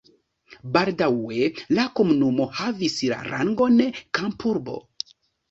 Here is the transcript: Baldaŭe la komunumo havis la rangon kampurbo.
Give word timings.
Baldaŭe 0.77 1.37
la 1.79 1.85
komunumo 1.99 2.49
havis 2.61 2.97
la 3.13 3.21
rangon 3.29 3.79
kampurbo. 4.21 4.81